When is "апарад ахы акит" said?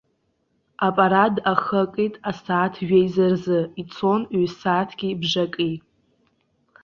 0.87-2.13